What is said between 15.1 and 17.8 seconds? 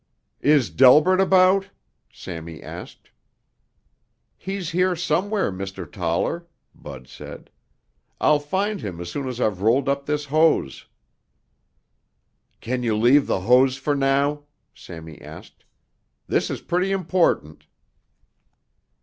asked. "This is pretty important."